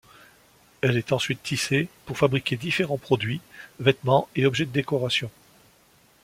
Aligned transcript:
Elle 0.81 0.97
est 0.97 1.11
ensuite 1.11 1.43
tissée 1.43 1.87
pour 2.07 2.17
fabriquer 2.17 2.57
différents 2.57 2.97
produits, 2.97 3.39
vêtements 3.79 4.27
et 4.35 4.47
objets 4.47 4.65
de 4.65 4.71
décoration. 4.71 5.29